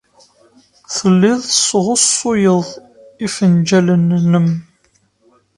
Telliḍ 0.95 1.37
tesɣusuyeḍ 1.43 2.65
ifenjalen-nnem. 3.25 4.47